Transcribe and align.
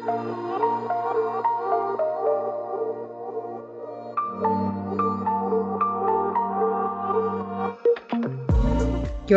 You're 0.00 0.06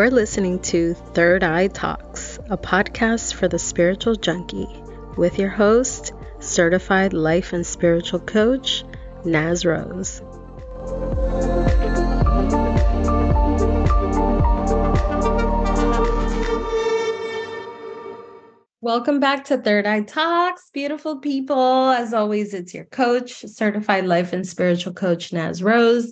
listening 0.09 0.59
to 0.61 0.93
Third 0.93 1.43
Eye 1.43 1.67
Talks, 1.67 2.39
a 2.49 2.57
podcast 2.57 3.33
for 3.33 3.49
the 3.49 3.59
spiritual 3.59 4.15
junkie, 4.15 4.69
with 5.17 5.37
your 5.37 5.49
host, 5.49 6.13
certified 6.39 7.11
life 7.11 7.51
and 7.51 7.67
spiritual 7.67 8.21
coach, 8.21 8.85
Naz 9.25 9.65
Rose. 9.65 10.22
Welcome 18.83 19.21
back 19.21 19.45
to 19.45 19.57
Third 19.57 19.87
Eye 19.87 20.01
Talks, 20.01 20.69
beautiful 20.73 21.17
people. 21.19 21.87
As 21.87 22.13
always, 22.13 22.53
it's 22.53 22.73
your 22.73 22.83
coach, 22.83 23.45
certified 23.45 24.05
life 24.07 24.33
and 24.33 24.45
spiritual 24.45 24.91
coach, 24.91 25.31
Naz 25.31 25.63
Rose. 25.63 26.11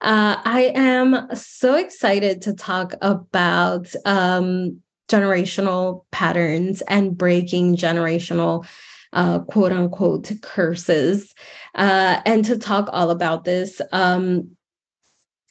Uh, 0.00 0.34
I 0.44 0.72
am 0.74 1.28
so 1.36 1.76
excited 1.76 2.42
to 2.42 2.52
talk 2.52 2.94
about 3.00 3.94
um, 4.06 4.82
generational 5.08 6.04
patterns 6.10 6.82
and 6.88 7.16
breaking 7.16 7.76
generational 7.76 8.66
uh, 9.12 9.38
quote 9.38 9.70
unquote 9.70 10.32
curses 10.42 11.32
uh, 11.76 12.22
and 12.26 12.44
to 12.44 12.58
talk 12.58 12.88
all 12.92 13.10
about 13.10 13.44
this. 13.44 13.80
Um, 13.92 14.56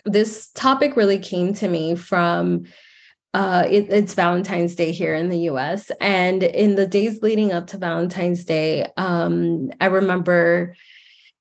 this 0.04 0.50
topic 0.56 0.98
really 0.98 1.20
came 1.20 1.54
to 1.54 1.70
me 1.70 1.96
from 1.96 2.66
uh, 3.34 3.66
it, 3.70 3.90
it's 3.90 4.14
Valentine's 4.14 4.76
Day 4.76 4.92
here 4.92 5.16
in 5.16 5.30
the 5.30 5.50
US. 5.52 5.92
And 6.02 6.44
in 6.44 6.76
the 6.76 6.88
days 6.88 7.22
leading 7.22 7.52
up 7.52 7.68
to 7.68 7.78
Valentine's 7.78 8.44
Day, 8.44 8.88
um, 8.98 9.72
I 9.80 9.88
remember 9.88 10.76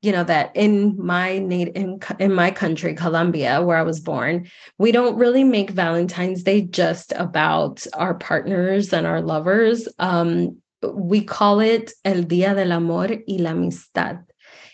you 0.00 0.12
know 0.12 0.22
that 0.22 0.54
in 0.54 0.94
my 0.96 1.38
native 1.38 1.74
in, 1.74 1.98
in 2.20 2.32
my 2.32 2.52
country 2.52 2.94
colombia 2.94 3.60
where 3.62 3.76
i 3.76 3.82
was 3.82 3.98
born 3.98 4.48
we 4.78 4.92
don't 4.92 5.18
really 5.18 5.42
make 5.42 5.70
valentine's 5.70 6.44
day 6.44 6.60
just 6.60 7.12
about 7.16 7.84
our 7.94 8.14
partners 8.14 8.92
and 8.92 9.08
our 9.08 9.20
lovers. 9.20 9.88
Um, 9.98 10.58
we 10.82 11.22
call 11.22 11.60
it 11.60 11.92
el 12.04 12.22
dia 12.22 12.54
del 12.54 12.72
amor 12.72 13.08
y 13.08 13.36
la 13.38 13.50
amistad. 13.50 14.24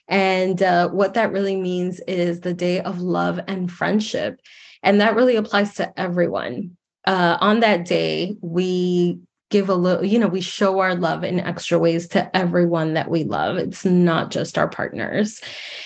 And 0.06 0.62
uh, 0.62 0.90
what 0.90 1.14
that 1.14 1.32
really 1.32 1.56
means 1.56 2.00
is 2.00 2.40
the 2.40 2.52
day 2.52 2.80
of 2.80 3.00
love 3.00 3.40
and 3.48 3.72
friendship. 3.72 4.40
And 4.82 5.00
that 5.00 5.14
really 5.14 5.36
applies 5.36 5.74
to 5.76 5.98
everyone 5.98 6.76
uh, 7.06 7.38
on 7.40 7.60
that 7.60 7.84
day 7.84 8.36
we 8.40 9.18
give 9.50 9.68
a 9.68 9.74
little, 9.74 10.04
you 10.04 10.18
know, 10.18 10.26
we 10.26 10.40
show 10.40 10.80
our 10.80 10.94
love 10.94 11.22
in 11.22 11.38
extra 11.38 11.78
ways 11.78 12.08
to 12.08 12.36
everyone 12.36 12.94
that 12.94 13.10
we 13.10 13.24
love. 13.24 13.56
It's 13.56 13.84
not 13.84 14.30
just 14.30 14.58
our 14.58 14.68
partners. 14.68 15.40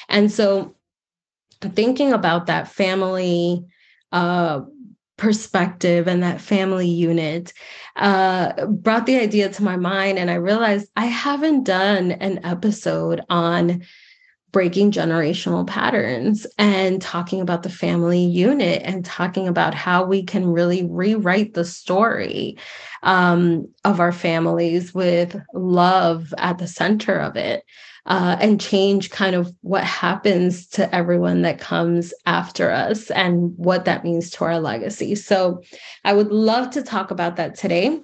And 0.08 0.32
so 0.32 0.74
thinking 1.60 2.12
about 2.12 2.46
that 2.46 2.68
family 2.68 3.64
uh, 4.12 4.60
perspective 5.16 6.06
and 6.06 6.22
that 6.22 6.40
family 6.40 6.88
unit 6.88 7.52
uh, 7.96 8.66
brought 8.66 9.06
the 9.06 9.18
idea 9.18 9.48
to 9.50 9.62
my 9.62 9.76
mind. 9.76 10.18
And 10.18 10.30
I 10.30 10.34
realized 10.34 10.88
I 10.96 11.06
haven't 11.06 11.64
done 11.64 12.12
an 12.12 12.40
episode 12.44 13.20
on 13.28 13.82
breaking 14.50 14.90
generational 14.90 15.66
patterns 15.66 16.46
and 16.56 17.02
talking 17.02 17.40
about 17.40 17.62
the 17.62 17.70
family 17.70 18.24
unit 18.24 18.82
and 18.84 19.04
talking 19.04 19.46
about 19.46 19.74
how 19.74 20.04
we 20.04 20.22
can 20.22 20.46
really 20.46 20.84
rewrite 20.84 21.54
the 21.54 21.64
story 21.64 22.56
um, 23.02 23.68
of 23.84 24.00
our 24.00 24.12
families 24.12 24.94
with 24.94 25.36
love 25.52 26.32
at 26.38 26.58
the 26.58 26.66
center 26.66 27.18
of 27.18 27.36
it 27.36 27.62
uh, 28.06 28.36
and 28.40 28.60
change 28.60 29.10
kind 29.10 29.36
of 29.36 29.54
what 29.60 29.84
happens 29.84 30.66
to 30.66 30.92
everyone 30.94 31.42
that 31.42 31.60
comes 31.60 32.14
after 32.24 32.70
us 32.70 33.10
and 33.10 33.52
what 33.56 33.84
that 33.84 34.02
means 34.02 34.30
to 34.30 34.44
our 34.44 34.58
legacy. 34.58 35.14
So 35.14 35.62
I 36.04 36.14
would 36.14 36.32
love 36.32 36.70
to 36.70 36.82
talk 36.82 37.10
about 37.10 37.36
that 37.36 37.54
today 37.54 38.00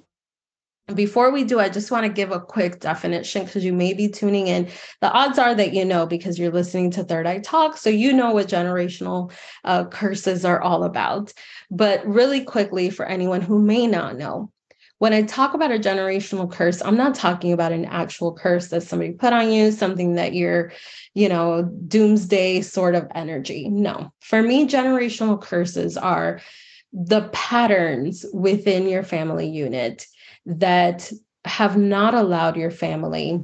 before 0.92 1.30
we 1.30 1.44
do, 1.44 1.58
I 1.60 1.70
just 1.70 1.90
want 1.90 2.04
to 2.04 2.12
give 2.12 2.30
a 2.30 2.40
quick 2.40 2.80
definition 2.80 3.44
because 3.44 3.64
you 3.64 3.72
may 3.72 3.94
be 3.94 4.08
tuning 4.08 4.48
in. 4.48 4.68
The 5.00 5.10
odds 5.10 5.38
are 5.38 5.54
that 5.54 5.72
you 5.72 5.84
know 5.84 6.04
because 6.04 6.38
you're 6.38 6.52
listening 6.52 6.90
to 6.92 7.04
Third 7.04 7.26
Eye 7.26 7.38
Talk. 7.38 7.78
So 7.78 7.88
you 7.88 8.12
know 8.12 8.32
what 8.32 8.48
generational 8.48 9.32
uh, 9.64 9.86
curses 9.86 10.44
are 10.44 10.60
all 10.60 10.84
about. 10.84 11.32
But 11.70 12.06
really 12.06 12.42
quickly, 12.44 12.90
for 12.90 13.06
anyone 13.06 13.40
who 13.40 13.58
may 13.58 13.86
not 13.86 14.18
know, 14.18 14.50
when 14.98 15.14
I 15.14 15.22
talk 15.22 15.54
about 15.54 15.72
a 15.72 15.78
generational 15.78 16.50
curse, 16.50 16.82
I'm 16.82 16.96
not 16.96 17.14
talking 17.14 17.52
about 17.52 17.72
an 17.72 17.86
actual 17.86 18.34
curse 18.34 18.68
that 18.68 18.82
somebody 18.82 19.12
put 19.12 19.32
on 19.32 19.50
you, 19.50 19.72
something 19.72 20.14
that 20.14 20.34
you're, 20.34 20.72
you 21.14 21.30
know, 21.30 21.62
doomsday 21.62 22.60
sort 22.60 22.94
of 22.94 23.08
energy. 23.14 23.68
No, 23.68 24.12
for 24.20 24.42
me, 24.42 24.68
generational 24.68 25.40
curses 25.40 25.96
are 25.96 26.40
the 26.92 27.22
patterns 27.32 28.24
within 28.32 28.88
your 28.88 29.02
family 29.02 29.48
unit 29.48 30.06
that 30.46 31.10
have 31.44 31.76
not 31.76 32.14
allowed 32.14 32.56
your 32.56 32.70
family 32.70 33.40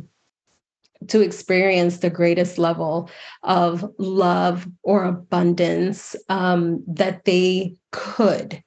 to 1.08 1.20
experience 1.20 1.98
the 1.98 2.10
greatest 2.10 2.58
level 2.58 3.10
of 3.42 3.84
love 3.98 4.66
or 4.82 5.04
abundance 5.04 6.14
um, 6.28 6.82
that 6.86 7.24
they 7.24 7.76
could 7.90 8.62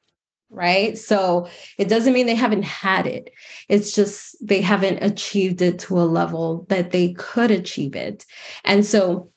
right? 0.53 0.97
So 0.99 1.49
it 1.79 1.89
doesn't 1.89 2.13
mean 2.13 2.27
they 2.27 2.35
haven't 2.35 2.63
had 2.63 3.07
it. 3.07 3.31
It's 3.69 3.91
just 3.91 4.35
they 4.39 4.61
haven't 4.61 5.03
achieved 5.03 5.61
it 5.61 5.79
to 5.79 5.99
a 5.99 6.05
level 6.05 6.67
that 6.69 6.91
they 6.91 7.13
could 7.13 7.49
achieve 7.49 7.95
it. 7.95 8.23
And 8.63 8.85
so 8.85 9.32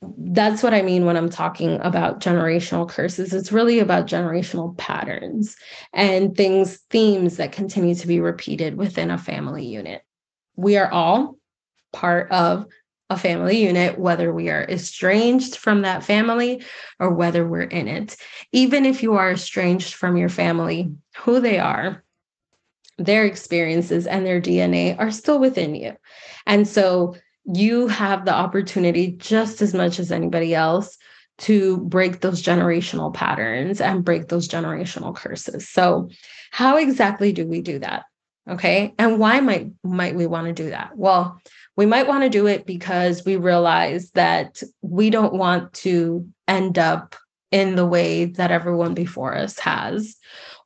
that's 0.00 0.62
what 0.62 0.74
I 0.74 0.82
mean 0.82 1.06
when 1.06 1.16
I'm 1.16 1.30
talking 1.30 1.80
about 1.80 2.20
generational 2.20 2.88
curses. 2.88 3.32
It's 3.32 3.50
really 3.50 3.80
about 3.80 4.06
generational 4.06 4.76
patterns 4.76 5.56
and 5.92 6.36
things, 6.36 6.76
themes 6.90 7.38
that 7.38 7.52
continue 7.52 7.94
to 7.96 8.06
be 8.06 8.20
repeated 8.20 8.76
within 8.76 9.10
a 9.10 9.18
family 9.18 9.66
unit. 9.66 10.02
We 10.56 10.76
are 10.76 10.90
all 10.90 11.36
part 11.92 12.30
of 12.30 12.66
a 13.10 13.16
family 13.16 13.62
unit, 13.62 13.98
whether 13.98 14.32
we 14.32 14.50
are 14.50 14.64
estranged 14.68 15.56
from 15.56 15.82
that 15.82 16.04
family 16.04 16.62
or 17.00 17.10
whether 17.10 17.46
we're 17.46 17.62
in 17.62 17.88
it. 17.88 18.16
Even 18.52 18.84
if 18.84 19.02
you 19.02 19.14
are 19.14 19.32
estranged 19.32 19.94
from 19.94 20.16
your 20.16 20.28
family, 20.28 20.92
who 21.16 21.40
they 21.40 21.58
are, 21.58 22.04
their 22.98 23.24
experiences, 23.24 24.06
and 24.06 24.26
their 24.26 24.40
DNA 24.40 24.98
are 24.98 25.10
still 25.10 25.38
within 25.38 25.74
you. 25.74 25.96
And 26.46 26.68
so 26.68 27.14
you 27.52 27.88
have 27.88 28.24
the 28.24 28.34
opportunity 28.34 29.12
just 29.12 29.62
as 29.62 29.74
much 29.74 29.98
as 29.98 30.12
anybody 30.12 30.54
else 30.54 30.96
to 31.38 31.78
break 31.78 32.20
those 32.20 32.42
generational 32.42 33.14
patterns 33.14 33.80
and 33.80 34.04
break 34.04 34.28
those 34.28 34.48
generational 34.48 35.14
curses. 35.14 35.68
So, 35.68 36.10
how 36.50 36.76
exactly 36.76 37.32
do 37.32 37.46
we 37.46 37.60
do 37.60 37.78
that? 37.78 38.04
Okay? 38.48 38.94
And 38.98 39.18
why 39.18 39.40
might 39.40 39.70
might 39.84 40.14
we 40.14 40.26
want 40.26 40.46
to 40.48 40.52
do 40.52 40.70
that? 40.70 40.96
Well, 40.96 41.40
we 41.76 41.86
might 41.86 42.08
want 42.08 42.24
to 42.24 42.30
do 42.30 42.46
it 42.46 42.66
because 42.66 43.24
we 43.24 43.36
realize 43.36 44.10
that 44.12 44.62
we 44.82 45.10
don't 45.10 45.34
want 45.34 45.72
to 45.74 46.26
end 46.48 46.78
up 46.78 47.14
in 47.50 47.76
the 47.76 47.86
way 47.86 48.26
that 48.26 48.50
everyone 48.50 48.94
before 48.94 49.34
us 49.34 49.58
has 49.58 50.16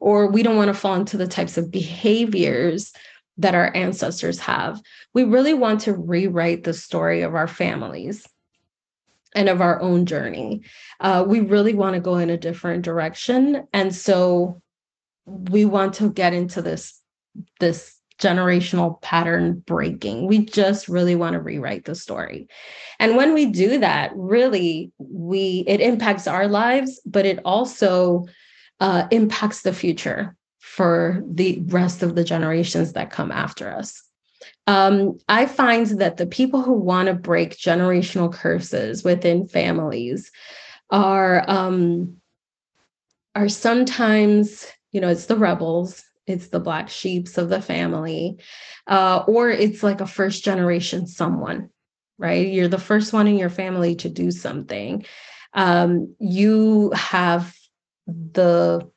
or 0.01 0.27
we 0.27 0.43
don't 0.43 0.57
want 0.57 0.69
to 0.69 0.75
fall 0.75 0.97
into 0.97 1.17
the 1.17 1.29
types 1.29 1.57
of 1.57 1.71
behaviors 1.71 2.93
that 3.39 3.55
our 3.55 3.75
ancestors 3.75 4.39
have. 4.41 4.81
We 5.15 5.25
really 5.25 5.55
want 5.55 5.83
to 5.83 5.95
rewrite 5.95 6.65
the 6.65 6.75
story 6.75 7.23
of 7.23 7.35
our 7.35 7.49
families 7.49 8.27
and 9.35 9.49
of 9.49 9.61
our 9.61 9.81
own 9.81 10.07
journey. 10.07 10.63
Uh, 11.01 11.25
we 11.27 11.41
really 11.41 11.75
want 11.75 11.95
to 11.95 12.01
go 12.01 12.17
in 12.17 12.31
a 12.31 12.37
different 12.37 12.85
direction. 12.85 13.67
And 13.73 13.95
so 13.95 14.61
we 15.25 15.65
want 15.65 15.95
to 15.95 16.11
get 16.11 16.35
into 16.35 16.61
this, 16.61 17.01
this 17.59 17.97
generational 18.19 19.01
pattern 19.03 19.63
breaking. 19.67 20.27
We 20.27 20.45
just 20.45 20.89
really 20.89 21.17
want 21.17 21.35
to 21.35 21.41
rewrite 21.41 21.85
the 21.85 21.95
story. 21.95 22.49
And 23.01 23.17
when 23.17 23.35
we 23.35 23.47
do 23.47 23.79
that, 23.79 24.13
really 24.15 24.93
we 24.99 25.65
it 25.67 25.81
impacts 25.81 26.27
our 26.27 26.47
lives, 26.47 27.01
but 27.05 27.27
it 27.27 27.41
also 27.45 28.27
uh, 28.81 29.09
impacts 29.11 29.63
the 29.63 29.73
future 29.73 30.37
for 30.73 31.23
the 31.27 31.63
rest 31.67 32.03
of 32.03 32.15
the 32.15 32.25
generations 32.25 32.95
that 32.95 33.11
come 33.11 33.31
after 33.31 33.71
us. 33.71 34.03
Um, 34.67 35.19
I 35.29 35.45
find 35.45 35.87
that 36.01 36.17
the 36.17 36.27
people 36.27 36.63
who 36.63 36.73
want 36.73 37.09
to 37.09 37.15
break 37.15 37.59
generational 37.59 38.33
curses 38.33 39.05
within 39.05 39.47
families 39.47 40.31
are 40.89 41.45
um, 41.47 42.17
are 43.35 43.51
sometimes, 43.51 44.67
you 44.93 45.03
know, 45.03 45.09
it's 45.09 45.27
the 45.27 45.37
rebels, 45.37 46.03
it's 46.27 46.49
the 46.49 46.61
black 46.61 46.89
sheeps 46.89 47.37
of 47.37 47.51
the 47.51 47.61
family, 47.61 48.39
uh, 48.87 49.25
or 49.29 49.51
it's 49.51 49.83
like 49.83 50.01
a 50.01 50.07
first 50.07 50.43
generation 50.43 51.07
someone, 51.07 51.69
right? 52.17 52.49
You're 52.49 52.69
the 52.69 52.79
first 52.79 53.13
one 53.13 53.27
in 53.27 53.37
your 53.37 53.51
family 53.51 53.95
to 53.97 54.09
do 54.09 54.31
something. 54.31 55.05
Um, 55.53 56.17
you 56.19 56.93
have 56.93 57.55
the 58.07 58.91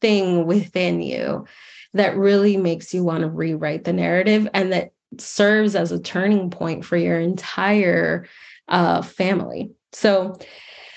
thing 0.00 0.46
within 0.46 1.02
you 1.02 1.46
that 1.94 2.16
really 2.16 2.56
makes 2.56 2.94
you 2.94 3.02
want 3.02 3.22
to 3.22 3.28
rewrite 3.28 3.84
the 3.84 3.92
narrative 3.92 4.48
and 4.54 4.72
that 4.72 4.92
serves 5.18 5.74
as 5.74 5.90
a 5.90 6.00
turning 6.00 6.50
point 6.50 6.84
for 6.84 6.96
your 6.96 7.18
entire 7.18 8.26
uh, 8.68 9.02
family. 9.02 9.70
So, 9.92 10.38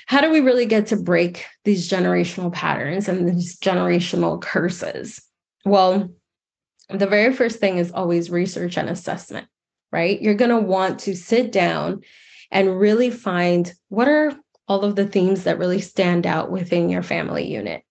how 0.06 0.22
do 0.22 0.30
we 0.30 0.42
really 0.42 0.66
get 0.66 0.88
to 0.88 0.98
break 0.98 1.46
these 1.64 1.90
generational 1.90 2.52
patterns 2.52 3.08
and 3.08 3.28
these 3.28 3.58
generational 3.58 4.40
curses? 4.40 5.22
Well, 5.66 6.10
the 6.90 7.08
very 7.08 7.34
first 7.34 7.60
thing 7.60 7.78
is 7.78 7.92
always 7.92 8.30
research 8.30 8.78
and 8.78 8.90
assessment, 8.90 9.48
right? 9.92 10.22
You're 10.22 10.36
going 10.36 10.52
to 10.52 10.60
want 10.60 11.00
to 11.02 11.16
sit 11.16 11.52
down 11.52 12.02
and 12.52 12.80
really 12.80 13.10
find 13.10 13.74
what 13.88 14.08
are 14.08 14.34
all 14.68 14.84
of 14.84 14.96
the 14.96 15.08
themes 15.08 15.46
that 15.46 15.58
really 15.58 15.82
stand 15.82 16.28
out 16.28 16.52
within 16.52 16.90
your 16.90 17.04
family 17.04 17.50
unit. 17.50 17.84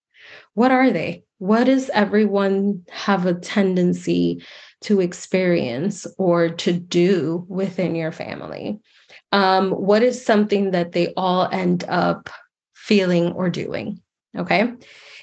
What 0.53 0.71
are 0.71 0.91
they? 0.91 1.23
What 1.39 1.65
does 1.65 1.89
everyone 1.89 2.85
have 2.89 3.25
a 3.25 3.33
tendency 3.33 4.43
to 4.81 5.01
experience 5.01 6.07
or 6.17 6.49
to 6.49 6.73
do 6.73 7.45
within 7.49 7.95
your 7.95 8.11
family? 8.11 8.79
Um, 9.31 9.71
what 9.71 10.03
is 10.03 10.23
something 10.23 10.71
that 10.71 10.91
they 10.91 11.13
all 11.17 11.49
end 11.51 11.83
up 11.87 12.29
feeling 12.75 13.31
or 13.33 13.49
doing? 13.49 14.01
Okay. 14.37 14.73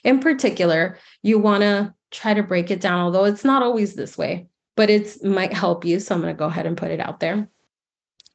In 0.05 0.21
particular, 0.21 0.99
you 1.23 1.38
want 1.38 1.62
to 1.62 1.94
try 2.11 2.35
to 2.35 2.43
break 2.43 2.71
it 2.71 2.81
down, 2.81 3.00
although 3.00 3.25
it's 3.25 3.44
not 3.44 3.62
always 3.62 3.94
this 3.94 4.19
way, 4.19 4.47
but 4.76 4.91
it 4.91 5.23
might 5.23 5.53
help 5.53 5.85
you. 5.85 6.00
So 6.00 6.15
I'm 6.15 6.21
going 6.21 6.35
to 6.35 6.38
go 6.38 6.47
ahead 6.47 6.67
and 6.67 6.76
put 6.76 6.91
it 6.91 7.00
out 7.00 7.21
there. 7.21 7.49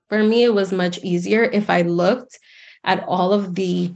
For 0.10 0.24
me, 0.24 0.44
it 0.44 0.54
was 0.54 0.72
much 0.72 1.00
easier 1.00 1.44
if 1.44 1.70
I 1.70 1.82
looked 1.82 2.40
at 2.84 3.04
all 3.08 3.34
of 3.34 3.56
the 3.56 3.94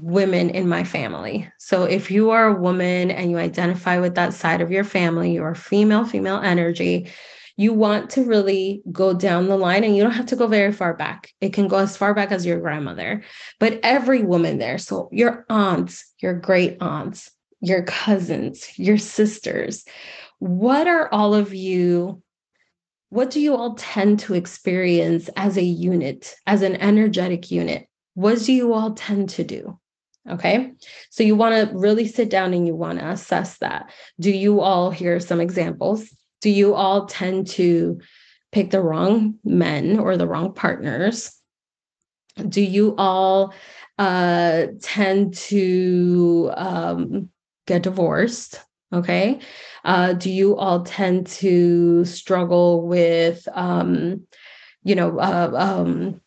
women 0.00 0.50
in 0.50 0.68
my 0.68 0.84
family. 0.84 1.50
So 1.58 1.84
if 1.84 2.10
you 2.10 2.30
are 2.30 2.46
a 2.46 2.60
woman 2.60 3.10
and 3.10 3.30
you 3.30 3.38
identify 3.38 3.98
with 3.98 4.14
that 4.14 4.32
side 4.32 4.60
of 4.60 4.70
your 4.70 4.84
family, 4.84 5.32
you 5.32 5.42
are 5.42 5.54
female, 5.54 6.04
female 6.04 6.38
energy, 6.38 7.10
you 7.56 7.72
want 7.72 8.10
to 8.10 8.22
really 8.22 8.82
go 8.92 9.12
down 9.12 9.48
the 9.48 9.56
line 9.56 9.82
and 9.82 9.96
you 9.96 10.02
don't 10.04 10.12
have 10.12 10.26
to 10.26 10.36
go 10.36 10.46
very 10.46 10.72
far 10.72 10.94
back. 10.94 11.32
It 11.40 11.52
can 11.52 11.66
go 11.66 11.78
as 11.78 11.96
far 11.96 12.14
back 12.14 12.30
as 12.30 12.46
your 12.46 12.60
grandmother, 12.60 13.24
but 13.58 13.80
every 13.82 14.22
woman 14.22 14.58
there. 14.58 14.78
So 14.78 15.08
your 15.10 15.44
aunts, 15.50 16.04
your 16.22 16.34
great 16.34 16.76
aunts, 16.80 17.30
your 17.60 17.82
cousins, 17.82 18.78
your 18.78 18.98
sisters, 18.98 19.84
what 20.38 20.86
are 20.86 21.12
all 21.12 21.34
of 21.34 21.52
you? 21.52 22.22
What 23.10 23.30
do 23.30 23.40
you 23.40 23.56
all 23.56 23.74
tend 23.74 24.20
to 24.20 24.34
experience 24.34 25.28
as 25.36 25.56
a 25.56 25.64
unit, 25.64 26.36
as 26.46 26.62
an 26.62 26.76
energetic 26.76 27.50
unit? 27.50 27.88
What 28.14 28.38
do 28.42 28.52
you 28.52 28.72
all 28.72 28.92
tend 28.92 29.30
to 29.30 29.42
do? 29.42 29.78
Okay. 30.30 30.72
So 31.10 31.22
you 31.22 31.36
want 31.36 31.54
to 31.70 31.76
really 31.76 32.06
sit 32.06 32.28
down 32.28 32.52
and 32.52 32.66
you 32.66 32.74
want 32.74 32.98
to 32.98 33.08
assess 33.08 33.58
that. 33.58 33.90
Do 34.20 34.30
you 34.30 34.60
all, 34.60 34.90
hear 34.90 35.20
some 35.20 35.40
examples. 35.40 36.08
Do 36.42 36.50
you 36.50 36.74
all 36.74 37.06
tend 37.06 37.46
to 37.48 38.00
pick 38.52 38.70
the 38.70 38.80
wrong 38.80 39.34
men 39.44 39.98
or 39.98 40.16
the 40.16 40.26
wrong 40.26 40.54
partners? 40.54 41.34
Do 42.48 42.60
you 42.62 42.94
all 42.96 43.52
uh, 43.98 44.66
tend 44.80 45.34
to 45.34 46.50
um, 46.54 47.30
get 47.66 47.82
divorced? 47.82 48.60
Okay. 48.92 49.40
Uh, 49.84 50.12
do 50.12 50.30
you 50.30 50.56
all 50.56 50.82
tend 50.82 51.26
to 51.26 52.04
struggle 52.04 52.86
with, 52.86 53.46
um, 53.52 54.26
you 54.82 54.94
know, 54.94 55.18
uh, 55.18 55.50
um, 55.54 56.20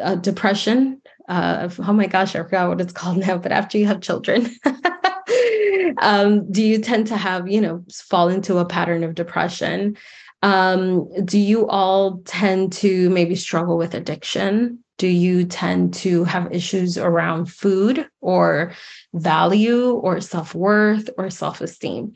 uh, 0.00 0.14
depression? 0.14 0.99
Uh, 1.30 1.70
oh 1.86 1.92
my 1.92 2.06
gosh, 2.06 2.34
I 2.34 2.42
forgot 2.42 2.68
what 2.68 2.80
it's 2.80 2.92
called 3.00 3.18
now, 3.18 3.38
but 3.38 3.52
after 3.52 3.78
you 3.78 3.86
have 3.86 4.00
children, 4.00 4.50
um, 5.98 6.50
do 6.50 6.62
you 6.62 6.78
tend 6.78 7.06
to 7.06 7.16
have, 7.16 7.48
you 7.48 7.60
know, 7.60 7.84
fall 7.92 8.28
into 8.28 8.58
a 8.58 8.66
pattern 8.66 9.04
of 9.04 9.14
depression? 9.14 9.96
Um, 10.42 11.08
do 11.24 11.38
you 11.38 11.68
all 11.68 12.18
tend 12.24 12.72
to 12.74 13.08
maybe 13.10 13.36
struggle 13.36 13.78
with 13.78 13.94
addiction? 13.94 14.82
Do 14.98 15.06
you 15.06 15.44
tend 15.44 15.94
to 15.94 16.24
have 16.24 16.52
issues 16.52 16.98
around 16.98 17.46
food 17.46 18.06
or 18.20 18.74
value 19.14 19.92
or 19.92 20.20
self 20.20 20.54
worth 20.54 21.08
or 21.16 21.30
self 21.30 21.60
esteem? 21.60 22.14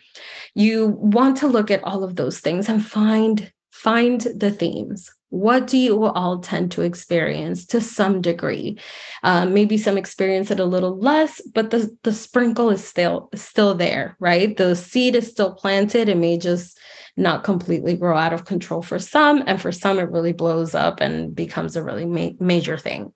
You 0.54 0.88
want 0.88 1.38
to 1.38 1.46
look 1.46 1.70
at 1.70 1.84
all 1.84 2.02
of 2.02 2.16
those 2.16 2.40
things 2.40 2.68
and 2.68 2.84
find 2.84 3.50
find 3.70 4.20
the 4.20 4.50
themes 4.50 5.10
what 5.34 5.66
do 5.66 5.76
you 5.76 6.04
all 6.04 6.38
tend 6.38 6.70
to 6.70 6.82
experience 6.82 7.66
to 7.66 7.80
some 7.80 8.20
degree? 8.20 8.78
Um, 9.24 9.52
maybe 9.52 9.76
some 9.76 9.98
experience 9.98 10.52
it 10.52 10.60
a 10.60 10.64
little 10.64 10.96
less 10.96 11.40
but 11.40 11.70
the 11.70 11.94
the 12.04 12.12
sprinkle 12.12 12.70
is 12.70 12.86
still 12.86 13.30
still 13.34 13.74
there 13.74 14.16
right? 14.20 14.56
The 14.56 14.76
seed 14.76 15.16
is 15.16 15.28
still 15.28 15.52
planted. 15.52 16.08
It 16.08 16.18
may 16.18 16.38
just 16.38 16.78
not 17.16 17.42
completely 17.42 17.96
grow 17.96 18.16
out 18.16 18.32
of 18.32 18.44
control 18.44 18.80
for 18.80 19.00
some 19.00 19.42
and 19.46 19.60
for 19.60 19.72
some 19.72 19.98
it 19.98 20.10
really 20.10 20.32
blows 20.32 20.72
up 20.72 21.00
and 21.00 21.34
becomes 21.34 21.74
a 21.74 21.82
really 21.82 22.06
ma- 22.06 22.36
major 22.38 22.78
thing. 22.78 23.12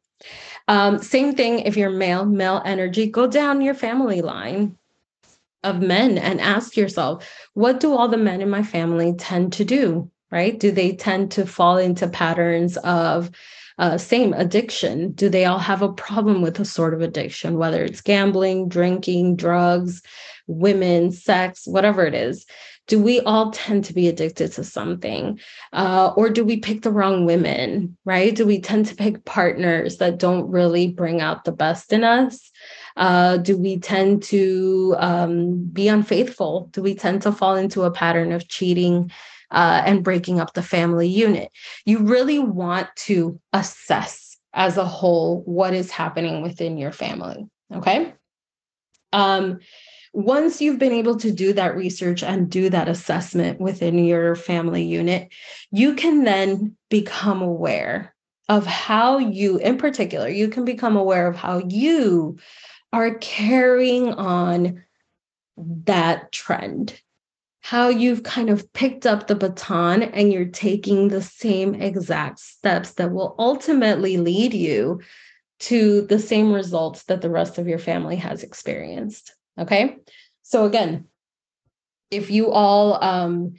Um, 0.67 0.99
same 0.99 1.37
thing 1.37 1.61
if 1.61 1.77
you're 1.77 1.91
male 1.91 2.27
male 2.27 2.61
energy 2.65 3.07
go 3.07 3.29
down 3.29 3.61
your 3.61 3.75
family 3.75 4.23
line 4.23 4.77
of 5.63 5.81
men 5.81 6.19
and 6.19 6.41
ask 6.41 6.77
yourself 6.77 7.29
what 7.55 7.79
do 7.79 7.95
all 7.95 8.09
the 8.09 8.17
men 8.17 8.41
in 8.41 8.51
my 8.51 8.65
family 8.65 9.15
tend 9.17 9.53
to 9.53 9.65
do 9.65 10.11
right? 10.31 10.59
Do 10.59 10.71
they 10.71 10.95
tend 10.95 11.33
to 11.33 11.47
fall 11.47 11.79
into 11.79 12.09
patterns 12.09 12.77
of 12.79 13.31
uh, 13.79 13.97
same 13.97 14.33
addiction? 14.33 15.13
Do 15.13 15.29
they 15.29 15.45
all 15.45 15.59
have 15.59 15.83
a 15.83 15.93
problem 15.93 16.43
with 16.43 16.59
a 16.61 16.65
sort 16.65 16.95
of 16.95 17.01
addiction, 17.01 17.59
whether 17.59 17.85
it's 17.85 18.01
gambling, 18.01 18.69
drinking, 18.69 19.37
drugs, 19.37 20.03
women, 20.47 21.13
sex, 21.13 21.67
whatever 21.67 22.05
it 22.05 22.15
is? 22.15 22.45
Do 22.89 22.99
we 22.99 23.21
all 23.21 23.51
tend 23.51 23.85
to 23.85 23.93
be 23.93 24.09
addicted 24.09 24.53
to 24.53 24.65
something? 24.65 25.39
Uh, 25.75 26.13
or 26.17 26.31
do 26.31 26.43
we 26.43 26.57
pick 26.57 26.83
the 26.83 26.91
wrong 26.91 27.27
women, 27.27 27.97
right? 28.07 28.35
Do 28.35 28.47
we 28.47 28.61
tend 28.61 28.87
to 28.87 28.97
pick 28.97 29.27
partners 29.27 29.99
that 29.99 30.19
don't 30.19 30.51
really 30.51 30.89
bring 30.89 31.21
out 31.21 31.45
the 31.45 31.53
best 31.53 31.93
in 31.93 32.03
us? 32.03 32.51
Uh, 32.97 33.37
do 33.37 33.59
we 33.59 33.79
tend 33.79 34.23
to 34.25 34.97
um, 34.99 35.65
be 35.67 35.87
unfaithful? 35.89 36.71
Do 36.73 36.83
we 36.83 36.95
tend 36.95 37.23
to 37.23 37.33
fall 37.33 37.57
into 37.57 37.83
a 37.83 37.91
pattern 37.91 38.33
of 38.33 38.49
cheating? 38.49 39.13
Uh, 39.51 39.83
and 39.85 40.05
breaking 40.05 40.41
up 40.41 40.55
the 40.55 40.63
family 40.63 41.09
unit. 41.09 41.51
You 41.85 41.99
really 41.99 42.39
want 42.39 42.89
to 43.07 43.41
assess 43.53 44.37
as 44.55 44.77
a 44.77 44.85
whole 44.85 45.43
what 45.43 45.75
is 45.75 45.91
happening 45.91 46.43
within 46.43 46.79
your 46.79 46.93
family. 46.93 47.47
Okay. 47.75 48.13
Um, 49.13 49.61
once 50.13 50.61
you've 50.61 50.79
been 50.79 50.93
able 50.93 51.17
to 51.17 51.31
do 51.31 51.53
that 51.53 51.77
research 51.77 52.23
and 52.23 52.51
do 52.51 52.71
that 52.71 52.89
assessment 52.89 53.61
within 53.61 54.05
your 54.05 54.35
family 54.35 54.83
unit, 54.83 55.29
you 55.71 55.95
can 55.95 56.25
then 56.25 56.77
become 56.89 57.43
aware 57.43 58.15
of 58.49 58.65
how 58.67 59.19
you, 59.19 59.59
in 59.59 59.77
particular, 59.77 60.29
you 60.29 60.49
can 60.49 60.65
become 60.65 60.97
aware 60.97 61.29
of 61.29 61.37
how 61.37 61.59
you 61.59 62.39
are 62.93 63.15
carrying 63.17 64.15
on 64.15 64.83
that 65.57 66.33
trend 66.33 66.99
how 67.69 67.91
you've 67.91 68.23
kind 68.23 68.49
of 68.49 68.73
picked 68.73 69.05
up 69.05 69.27
the 69.27 69.35
baton 69.35 70.03
and 70.03 70.33
you're 70.33 70.47
taking 70.47 71.09
the 71.09 71.21
same 71.21 71.75
exact 71.75 72.39
steps 72.39 72.95
that 72.95 73.13
will 73.13 73.35
ultimately 73.39 74.17
lead 74.17 74.55
you 74.55 74.99
to 75.59 76.01
the 76.07 76.19
same 76.19 76.51
results 76.51 77.03
that 77.03 77.21
the 77.21 77.29
rest 77.29 77.59
of 77.59 77.69
your 77.69 77.79
family 77.79 78.17
has 78.17 78.43
experienced. 78.43 79.35
Okay. 79.61 79.99
So, 80.45 80.65
again, 80.65 81.09
if 82.11 82.31
you 82.31 82.51
all, 82.51 83.05
um, 83.05 83.57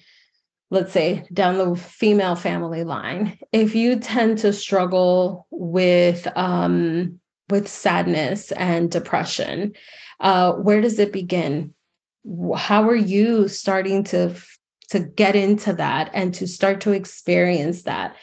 let's 0.71 0.91
say 0.91 1.23
down 1.31 1.59
the 1.59 1.75
female 1.75 2.35
family 2.35 2.83
line, 2.83 3.37
if 3.51 3.75
you 3.75 3.99
tend 3.99 4.39
to 4.39 4.51
struggle 4.53 5.45
with, 5.51 6.27
um, 6.35 7.19
with 7.51 7.67
sadness 7.67 8.51
and 8.53 8.89
depression, 8.89 9.73
uh, 10.19 10.53
where 10.53 10.81
does 10.81 10.97
it 10.97 11.13
begin? 11.13 11.75
How 12.55 12.88
are 12.88 12.95
you 12.95 13.48
starting 13.48 14.03
to 14.05 14.36
to 14.91 15.00
get 15.00 15.36
into 15.36 15.74
that 15.74 16.09
and 16.13 16.33
to 16.33 16.48
start 16.48 16.81
to 16.81 16.91
experience 16.91 17.83
that? 17.83 18.15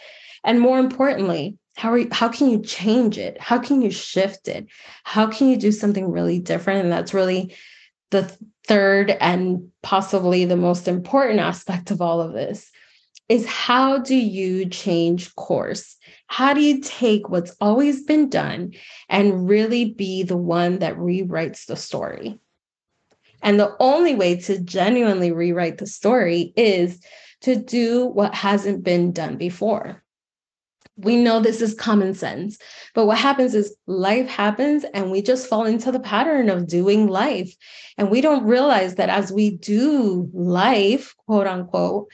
And 0.45 0.61
more 0.61 0.79
importantly 0.79 1.59
how 1.77 1.93
are 1.93 1.99
you, 1.99 2.09
how 2.11 2.29
can 2.29 2.51
you 2.51 2.63
change 2.63 3.19
it? 3.19 3.41
How 3.41 3.59
can 3.59 3.83
you 3.83 3.91
shift 3.91 4.49
it? 4.49 4.67
How 5.05 5.27
can 5.27 5.49
you 5.49 5.57
do 5.57 5.71
something 5.71 6.11
really 6.11 6.39
different? 6.39 6.81
And 6.81 6.93
that's 6.93 7.15
really 7.15 7.55
the 8.11 8.35
third 8.67 9.11
and 9.21 9.71
possibly 9.83 10.45
the 10.45 10.57
most 10.57 10.89
important 10.89 11.39
aspect 11.39 11.91
of 11.91 12.01
all 12.01 12.21
of 12.21 12.33
this 12.33 12.71
is 13.29 13.47
how 13.47 13.99
do 13.99 14.15
you 14.15 14.67
change 14.67 15.35
course? 15.35 15.97
How 16.29 16.55
do 16.55 16.61
you 16.63 16.81
take 16.81 17.29
what's 17.29 17.55
always 17.61 18.05
been 18.05 18.31
done 18.31 18.73
and 19.09 19.49
really 19.49 19.85
be 19.85 20.23
the 20.23 20.37
one 20.37 20.79
that 20.79 20.97
rewrites 20.97 21.67
the 21.67 21.77
story 21.77 22.39
and 23.47 23.61
the 23.61 23.77
only 23.79 24.17
way 24.17 24.35
to 24.35 24.59
genuinely 24.59 25.31
rewrite 25.31 25.79
the 25.79 25.87
story 25.87 26.53
is 26.57 27.01
to 27.43 27.55
do 27.55 28.05
what 28.07 28.35
hasn't 28.35 28.83
been 28.83 29.13
done 29.13 29.37
before. 29.37 30.03
We 30.97 31.15
know 31.15 31.39
this 31.39 31.63
is 31.63 31.73
common 31.73 32.15
sense, 32.15 32.59
but 32.93 33.07
what 33.07 33.19
happens 33.19 33.55
is 33.55 33.77
life 33.87 34.29
happens 34.29 34.85
and 34.93 35.13
we 35.13 35.23
just 35.23 35.47
fall 35.47 35.65
into 35.65 35.93
the 35.93 36.01
pattern 36.01 36.51
of 36.51 36.67
doing 36.67 37.07
life. 37.07 37.55
And 37.97 38.11
we 38.11 38.21
don't 38.21 38.45
realize 38.45 38.97
that 38.97 39.11
as 39.11 39.31
we 39.31 39.51
do 39.51 40.29
life, 40.33 41.15
quote 41.27 41.47
unquote, 41.47 42.09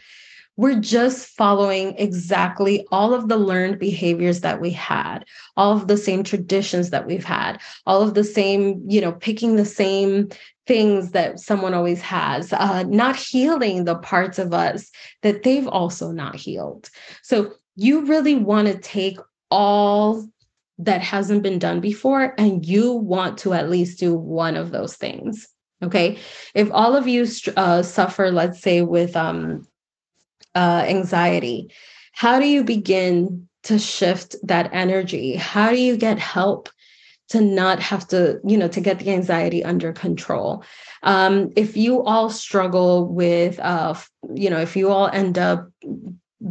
we're 0.56 0.80
just 0.80 1.28
following 1.28 1.96
exactly 1.96 2.86
all 2.92 3.14
of 3.14 3.28
the 3.28 3.38
learned 3.38 3.78
behaviors 3.78 4.42
that 4.42 4.60
we 4.60 4.70
had, 4.70 5.24
all 5.56 5.72
of 5.72 5.88
the 5.88 5.96
same 5.96 6.22
traditions 6.22 6.90
that 6.90 7.06
we've 7.06 7.24
had, 7.24 7.58
all 7.86 8.02
of 8.02 8.12
the 8.12 8.24
same, 8.24 8.82
you 8.86 9.00
know, 9.00 9.12
picking 9.12 9.56
the 9.56 9.64
same 9.64 10.28
things 10.66 11.10
that 11.10 11.40
someone 11.40 11.74
always 11.74 12.00
has, 12.00 12.52
uh, 12.52 12.84
not 12.84 13.16
healing 13.16 13.84
the 13.84 13.96
parts 13.96 14.38
of 14.38 14.52
us 14.52 14.90
that 15.22 15.42
they've 15.42 15.68
also 15.68 16.12
not 16.12 16.36
healed. 16.36 16.88
So 17.22 17.54
you 17.74 18.04
really 18.04 18.34
want 18.34 18.68
to 18.68 18.78
take 18.78 19.18
all 19.50 20.24
that 20.78 21.00
hasn't 21.00 21.42
been 21.42 21.58
done 21.58 21.80
before 21.80 22.34
and 22.38 22.64
you 22.64 22.92
want 22.92 23.38
to 23.38 23.52
at 23.54 23.70
least 23.70 23.98
do 23.98 24.14
one 24.14 24.56
of 24.56 24.70
those 24.70 24.96
things. 24.96 25.48
Okay. 25.82 26.18
If 26.54 26.70
all 26.72 26.94
of 26.94 27.08
you 27.08 27.26
uh, 27.56 27.82
suffer, 27.82 28.30
let's 28.30 28.60
say, 28.60 28.82
with 28.82 29.16
um, 29.16 29.66
uh, 30.54 30.84
anxiety, 30.86 31.72
how 32.12 32.38
do 32.38 32.46
you 32.46 32.62
begin 32.62 33.48
to 33.64 33.78
shift 33.78 34.36
that 34.44 34.70
energy? 34.72 35.34
How 35.34 35.70
do 35.70 35.80
you 35.80 35.96
get 35.96 36.18
help 36.18 36.68
to 37.32 37.40
not 37.40 37.80
have 37.80 38.06
to, 38.08 38.40
you 38.46 38.56
know, 38.56 38.68
to 38.68 38.80
get 38.80 38.98
the 38.98 39.10
anxiety 39.10 39.64
under 39.64 39.92
control? 39.92 40.64
Um, 41.02 41.50
if 41.56 41.76
you 41.76 42.02
all 42.02 42.30
struggle 42.30 43.08
with, 43.08 43.58
uh, 43.58 43.94
you 44.34 44.50
know, 44.50 44.60
if 44.60 44.76
you 44.76 44.90
all 44.90 45.08
end 45.08 45.38
up 45.38 45.68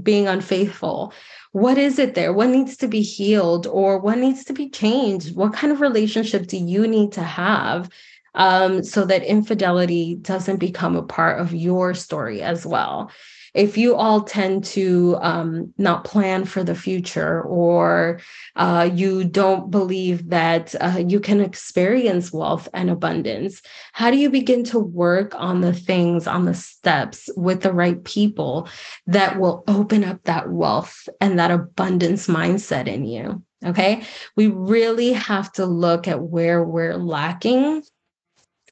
being 0.01 0.27
unfaithful, 0.27 1.13
what 1.51 1.77
is 1.77 1.99
it 1.99 2.15
there? 2.15 2.33
What 2.33 2.49
needs 2.49 2.77
to 2.77 2.87
be 2.87 3.01
healed 3.01 3.67
or 3.67 3.99
what 3.99 4.17
needs 4.17 4.43
to 4.45 4.53
be 4.53 4.69
changed? 4.69 5.35
What 5.35 5.53
kind 5.53 5.71
of 5.71 5.81
relationship 5.81 6.47
do 6.47 6.57
you 6.57 6.87
need 6.87 7.11
to 7.13 7.23
have 7.23 7.89
um, 8.33 8.83
so 8.83 9.05
that 9.05 9.23
infidelity 9.23 10.15
doesn't 10.15 10.57
become 10.57 10.95
a 10.95 11.03
part 11.03 11.39
of 11.39 11.53
your 11.53 11.93
story 11.93 12.41
as 12.41 12.65
well? 12.65 13.11
If 13.53 13.77
you 13.77 13.95
all 13.95 14.21
tend 14.21 14.63
to 14.63 15.17
um, 15.21 15.73
not 15.77 16.05
plan 16.05 16.45
for 16.45 16.63
the 16.63 16.75
future 16.75 17.41
or 17.41 18.19
uh, 18.55 18.89
you 18.93 19.23
don't 19.23 19.69
believe 19.69 20.29
that 20.29 20.73
uh, 20.79 21.03
you 21.05 21.19
can 21.19 21.41
experience 21.41 22.31
wealth 22.31 22.69
and 22.73 22.89
abundance, 22.89 23.61
how 23.93 24.09
do 24.09 24.17
you 24.17 24.29
begin 24.29 24.63
to 24.63 24.79
work 24.79 25.33
on 25.35 25.61
the 25.61 25.73
things, 25.73 26.27
on 26.27 26.45
the 26.45 26.53
steps 26.53 27.29
with 27.35 27.61
the 27.61 27.73
right 27.73 28.03
people 28.05 28.69
that 29.07 29.39
will 29.39 29.63
open 29.67 30.03
up 30.03 30.23
that 30.23 30.49
wealth 30.49 31.09
and 31.19 31.37
that 31.37 31.51
abundance 31.51 32.27
mindset 32.27 32.87
in 32.87 33.05
you? 33.05 33.43
Okay. 33.63 34.03
We 34.35 34.47
really 34.47 35.13
have 35.13 35.51
to 35.53 35.65
look 35.65 36.07
at 36.07 36.21
where 36.21 36.63
we're 36.63 36.97
lacking 36.97 37.83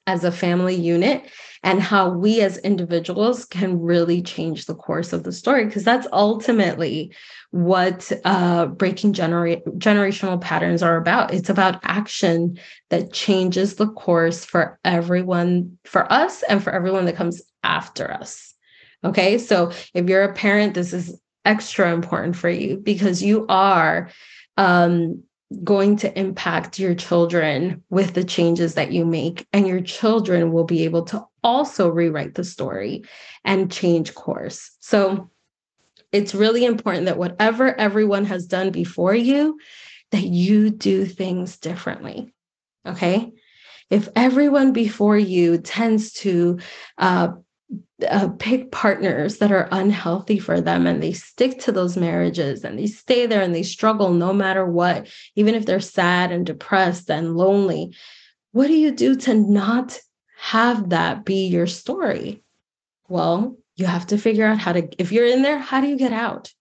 as 0.10 0.24
a 0.24 0.32
family 0.32 0.74
unit 0.74 1.30
and 1.62 1.82
how 1.82 2.10
we 2.10 2.42
as 2.42 2.58
individuals 2.60 3.46
can 3.46 3.80
really 3.80 4.24
change 4.24 4.66
the 4.66 4.74
course 4.74 5.14
of 5.14 5.24
the 5.24 5.32
story. 5.32 5.66
Because 5.66 5.84
that's 5.84 6.08
ultimately 6.12 7.14
what 7.52 8.12
uh, 8.26 8.66
breaking 8.66 9.14
genera- 9.14 9.62
generational 9.78 10.42
patterns 10.42 10.82
are 10.82 10.98
about. 10.98 11.32
It's 11.32 11.50
about 11.50 11.80
action 11.84 12.58
that 12.90 13.14
changes 13.14 13.76
the 13.76 13.88
course 13.88 14.44
for 14.44 14.80
everyone 14.84 15.78
for 15.84 16.12
us 16.12 16.42
and 16.44 16.64
for 16.64 16.74
everyone 16.74 17.06
that 17.06 17.16
comes 17.16 17.42
after 17.64 18.12
us. 18.12 18.54
Okay? 19.04 19.38
So 19.38 19.72
if 19.94 20.10
you're 20.10 20.24
a 20.24 20.34
parent 20.34 20.74
this 20.74 20.92
is 20.92 21.20
extra 21.46 21.94
important 21.94 22.36
for 22.36 22.50
you 22.50 22.78
because 22.78 23.22
you 23.22 23.46
are 23.48 24.10
um, 24.58 25.24
going 25.64 25.98
to 25.98 26.20
impact 26.20 26.78
your 26.78 26.94
children 26.94 27.84
with 27.90 28.14
the 28.14 28.24
changes 28.24 28.76
that 28.76 28.92
you 28.92 29.06
make 29.06 29.48
and 29.52 29.68
your 29.68 29.82
children 29.82 30.52
will 30.52 30.64
be 30.64 30.84
able 30.84 31.04
to 31.04 31.26
also 31.44 31.90
rewrite 31.90 32.36
the 32.36 32.44
story 32.44 33.04
and 33.44 33.72
change 33.72 34.14
course. 34.14 34.72
So 34.80 35.32
it's 36.12 36.36
really 36.36 36.66
important 36.66 37.06
that 37.06 37.18
whatever 37.18 37.76
everyone 37.80 38.26
has 38.26 38.46
done 38.46 38.72
before 38.72 39.16
you 39.16 39.60
that 40.12 40.24
you 40.24 40.70
do 40.70 41.06
things 41.06 41.58
differently 41.58 42.34
okay? 42.86 43.32
If 43.90 44.10
everyone 44.16 44.74
before 44.74 45.18
you 45.18 45.58
tends 45.58 46.14
to 46.14 46.60
uh, 46.98 47.30
uh, 48.08 48.30
pick 48.40 48.72
partners 48.72 49.38
that 49.38 49.52
are 49.52 49.68
unhealthy 49.72 50.40
for 50.40 50.62
them 50.62 50.88
and 50.88 51.04
they 51.04 51.12
stick 51.12 51.60
to 51.60 51.72
those 51.72 51.98
marriages 51.98 52.64
and 52.64 52.80
they 52.80 52.88
stay 52.88 53.26
there 53.26 53.42
and 53.42 53.54
they 53.54 53.64
struggle 53.64 54.14
no 54.14 54.34
matter 54.34 54.66
what, 54.66 55.08
even 55.36 55.56
if 55.56 55.66
they're 55.66 55.80
sad 55.80 56.32
and 56.32 56.46
depressed 56.46 57.10
and 57.10 57.36
lonely. 57.36 57.94
What 58.52 58.68
do 58.68 58.74
you 58.74 58.92
do 58.92 59.16
to 59.16 59.34
not 59.34 60.00
have 60.38 60.90
that 60.90 61.26
be 61.26 61.48
your 61.48 61.68
story? 61.68 62.44
Well, 63.08 63.58
you 63.76 63.86
have 63.86 64.08
to 64.08 64.18
figure 64.18 64.46
out 64.46 64.60
how 64.60 64.74
to, 64.74 64.88
if 64.98 65.12
you're 65.12 65.28
in 65.28 65.42
there, 65.42 65.60
how 65.60 65.82
do 65.82 65.88
you 65.88 65.98
get 65.98 66.14
out? 66.14 66.52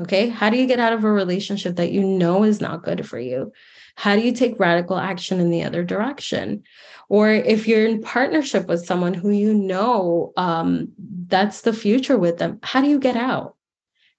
Okay. 0.00 0.28
How 0.28 0.50
do 0.50 0.56
you 0.56 0.66
get 0.66 0.80
out 0.80 0.92
of 0.92 1.04
a 1.04 1.10
relationship 1.10 1.76
that 1.76 1.92
you 1.92 2.02
know 2.02 2.44
is 2.44 2.60
not 2.60 2.82
good 2.82 3.06
for 3.06 3.18
you? 3.18 3.52
How 3.96 4.16
do 4.16 4.22
you 4.22 4.32
take 4.32 4.58
radical 4.58 4.96
action 4.96 5.40
in 5.40 5.50
the 5.50 5.62
other 5.62 5.84
direction? 5.84 6.62
Or 7.08 7.30
if 7.30 7.68
you're 7.68 7.86
in 7.86 8.02
partnership 8.02 8.68
with 8.68 8.86
someone 8.86 9.14
who 9.14 9.30
you 9.30 9.52
know 9.52 10.32
um, 10.36 10.88
that's 11.26 11.62
the 11.62 11.72
future 11.72 12.18
with 12.18 12.38
them, 12.38 12.58
how 12.62 12.80
do 12.80 12.88
you 12.88 12.98
get 12.98 13.16
out? 13.16 13.56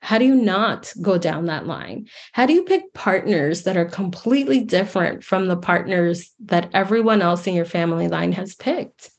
How 0.01 0.17
do 0.17 0.25
you 0.25 0.35
not 0.35 0.91
go 1.01 1.17
down 1.17 1.45
that 1.45 1.65
line? 1.65 2.07
How 2.33 2.45
do 2.45 2.53
you 2.53 2.63
pick 2.63 2.93
partners 2.93 3.63
that 3.63 3.77
are 3.77 3.85
completely 3.85 4.59
different 4.59 5.23
from 5.23 5.47
the 5.47 5.55
partners 5.55 6.29
that 6.45 6.69
everyone 6.73 7.21
else 7.21 7.47
in 7.47 7.55
your 7.55 7.65
family 7.65 8.09
line 8.09 8.33
has 8.33 8.53
picked? 8.53 9.09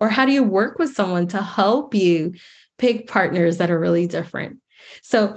Or 0.00 0.08
how 0.08 0.24
do 0.24 0.32
you 0.32 0.42
work 0.42 0.78
with 0.78 0.94
someone 0.94 1.28
to 1.28 1.42
help 1.42 1.94
you 1.94 2.32
pick 2.78 3.08
partners 3.08 3.58
that 3.58 3.70
are 3.70 3.78
really 3.78 4.06
different? 4.06 4.58
So 5.02 5.36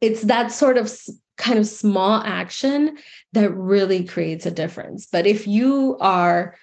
it's 0.00 0.22
that 0.22 0.52
sort 0.52 0.76
of 0.76 0.92
kind 1.40 1.58
of 1.58 1.66
small 1.66 2.22
action 2.24 2.98
that 3.32 3.50
really 3.50 4.04
creates 4.04 4.46
a 4.46 4.50
difference. 4.50 5.06
But 5.10 5.26
if 5.26 5.46
you 5.46 5.96
are, 6.00 6.56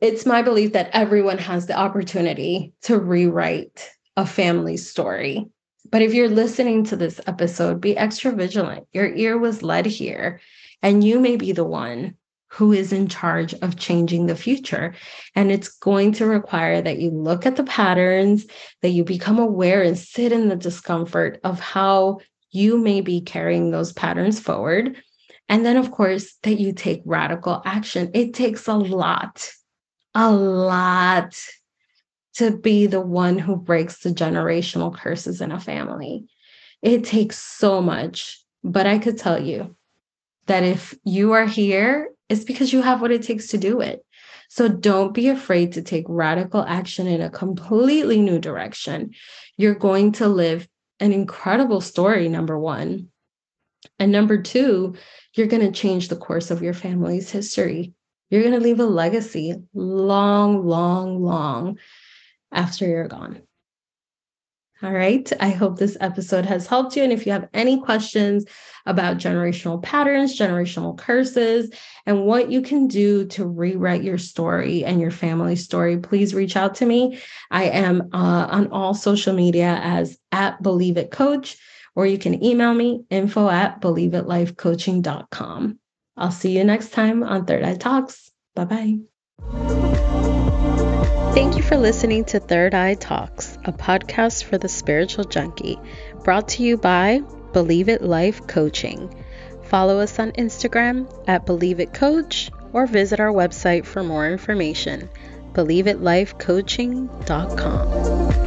it's 0.00 0.26
my 0.26 0.42
belief 0.42 0.72
that 0.74 0.90
everyone 0.92 1.38
has 1.38 1.66
the 1.66 1.76
opportunity 1.76 2.72
to 2.82 2.98
rewrite 2.98 3.90
a 4.16 4.26
family 4.26 4.76
story. 4.76 5.46
But 5.90 6.02
if 6.02 6.14
you're 6.14 6.28
listening 6.28 6.84
to 6.84 6.96
this 6.96 7.20
episode, 7.26 7.80
be 7.80 7.96
extra 7.96 8.32
vigilant. 8.32 8.86
Your 8.92 9.12
ear 9.14 9.38
was 9.38 9.62
led 9.62 9.86
here, 9.86 10.40
and 10.82 11.02
you 11.02 11.18
may 11.18 11.36
be 11.36 11.52
the 11.52 11.64
one 11.64 12.16
who 12.48 12.72
is 12.72 12.92
in 12.92 13.08
charge 13.08 13.54
of 13.54 13.76
changing 13.76 14.26
the 14.26 14.36
future. 14.36 14.94
And 15.34 15.50
it's 15.52 15.68
going 15.68 16.12
to 16.12 16.26
require 16.26 16.80
that 16.80 16.98
you 16.98 17.10
look 17.10 17.44
at 17.44 17.56
the 17.56 17.64
patterns, 17.64 18.46
that 18.82 18.90
you 18.90 19.04
become 19.04 19.38
aware 19.38 19.82
and 19.82 19.98
sit 19.98 20.32
in 20.32 20.48
the 20.48 20.56
discomfort 20.56 21.40
of 21.44 21.60
how 21.60 22.20
you 22.50 22.78
may 22.78 23.00
be 23.00 23.20
carrying 23.20 23.70
those 23.70 23.92
patterns 23.92 24.40
forward. 24.40 24.96
And 25.48 25.64
then, 25.64 25.76
of 25.76 25.90
course, 25.90 26.34
that 26.42 26.58
you 26.58 26.72
take 26.72 27.02
radical 27.04 27.62
action. 27.64 28.10
It 28.14 28.34
takes 28.34 28.66
a 28.66 28.74
lot, 28.74 29.48
a 30.14 30.30
lot 30.30 31.38
to 32.34 32.56
be 32.56 32.86
the 32.86 33.00
one 33.00 33.38
who 33.38 33.56
breaks 33.56 34.00
the 34.00 34.10
generational 34.10 34.94
curses 34.94 35.40
in 35.40 35.52
a 35.52 35.60
family. 35.60 36.26
It 36.82 37.04
takes 37.04 37.38
so 37.38 37.80
much. 37.80 38.42
But 38.62 38.86
I 38.86 38.98
could 38.98 39.16
tell 39.16 39.40
you 39.40 39.76
that 40.46 40.64
if 40.64 40.94
you 41.04 41.32
are 41.32 41.46
here, 41.46 42.10
it's 42.28 42.44
because 42.44 42.72
you 42.72 42.82
have 42.82 43.00
what 43.00 43.12
it 43.12 43.22
takes 43.22 43.48
to 43.48 43.58
do 43.58 43.80
it. 43.80 44.04
So 44.48 44.68
don't 44.68 45.14
be 45.14 45.28
afraid 45.28 45.72
to 45.72 45.82
take 45.82 46.04
radical 46.08 46.62
action 46.62 47.06
in 47.06 47.20
a 47.20 47.30
completely 47.30 48.20
new 48.20 48.38
direction. 48.38 49.12
You're 49.56 49.74
going 49.74 50.12
to 50.12 50.28
live 50.28 50.68
an 51.00 51.12
incredible 51.12 51.80
story, 51.80 52.28
number 52.28 52.58
one. 52.58 53.08
And 53.98 54.12
number 54.12 54.42
two, 54.42 54.96
you're 55.34 55.46
going 55.46 55.62
to 55.62 55.78
change 55.78 56.08
the 56.08 56.16
course 56.16 56.50
of 56.50 56.62
your 56.62 56.74
family's 56.74 57.30
history. 57.30 57.94
You're 58.30 58.42
going 58.42 58.54
to 58.54 58.60
leave 58.60 58.80
a 58.80 58.86
legacy 58.86 59.54
long, 59.74 60.66
long, 60.66 61.22
long 61.22 61.78
after 62.52 62.86
you're 62.86 63.08
gone. 63.08 63.42
All 64.82 64.92
right. 64.92 65.30
I 65.40 65.48
hope 65.50 65.78
this 65.78 65.96
episode 66.00 66.44
has 66.44 66.66
helped 66.66 66.96
you. 66.96 67.02
And 67.02 67.12
if 67.12 67.24
you 67.24 67.32
have 67.32 67.48
any 67.54 67.80
questions 67.80 68.44
about 68.84 69.16
generational 69.16 69.82
patterns, 69.82 70.38
generational 70.38 70.98
curses, 70.98 71.70
and 72.04 72.26
what 72.26 72.50
you 72.50 72.60
can 72.60 72.86
do 72.86 73.24
to 73.28 73.46
rewrite 73.46 74.02
your 74.02 74.18
story 74.18 74.84
and 74.84 75.00
your 75.00 75.10
family 75.10 75.56
story, 75.56 75.96
please 75.96 76.34
reach 76.34 76.56
out 76.56 76.74
to 76.76 76.86
me. 76.86 77.18
I 77.50 77.64
am 77.64 78.10
uh, 78.12 78.48
on 78.50 78.70
all 78.70 78.92
social 78.92 79.32
media 79.34 79.80
as 79.82 80.18
at 80.30 80.62
Believe 80.62 80.98
It 80.98 81.10
Coach, 81.10 81.56
or 81.94 82.06
you 82.06 82.18
can 82.18 82.44
email 82.44 82.74
me 82.74 83.02
info 83.08 83.48
at 83.48 83.80
believeitLifecoaching.com. 83.80 85.78
I'll 86.18 86.30
see 86.30 86.56
you 86.56 86.64
next 86.64 86.92
time 86.92 87.22
on 87.22 87.46
Third 87.46 87.64
Eye 87.64 87.76
Talks. 87.76 88.30
Bye 88.54 88.64
bye. 88.66 88.98
Thank 91.34 91.56
you 91.56 91.62
for 91.62 91.76
listening 91.76 92.24
to 92.26 92.40
Third 92.40 92.74
Eye 92.74 92.94
Talks, 92.94 93.55
a 93.66 93.72
podcast 93.72 94.44
for 94.44 94.58
the 94.58 94.68
spiritual 94.68 95.24
junkie, 95.24 95.78
brought 96.24 96.48
to 96.48 96.62
you 96.62 96.76
by 96.76 97.22
Believe 97.52 97.88
It 97.88 98.02
Life 98.02 98.46
Coaching. 98.46 99.12
Follow 99.64 99.98
us 99.98 100.18
on 100.18 100.32
Instagram 100.32 101.06
at 101.26 101.44
Believe 101.44 101.80
It 101.80 101.92
Coach 101.92 102.50
or 102.72 102.86
visit 102.86 103.20
our 103.20 103.32
website 103.32 103.84
for 103.84 104.02
more 104.02 104.26
information, 104.30 105.10
believeitLifecoaching.com. 105.52 108.45